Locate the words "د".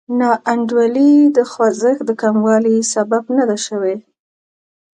1.37-1.37, 2.07-2.11